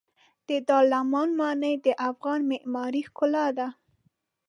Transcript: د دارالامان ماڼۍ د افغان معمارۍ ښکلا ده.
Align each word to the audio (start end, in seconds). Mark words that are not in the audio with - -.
د 0.47 0.49
دارالامان 0.67 1.29
ماڼۍ 1.39 1.73
د 1.85 1.87
افغان 2.09 2.39
معمارۍ 2.51 3.01
ښکلا 3.09 3.45
ده. 3.57 3.67